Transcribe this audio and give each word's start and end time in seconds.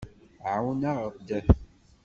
Ɛawen-aɣ-d. 0.51 1.29